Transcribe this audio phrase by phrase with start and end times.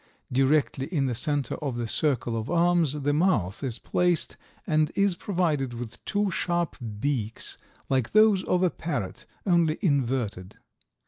[0.31, 4.35] Directly in the center of the circle of arms the mouth is placed
[4.65, 10.57] and is provided with two sharp beaks like those of a parrot, only inverted.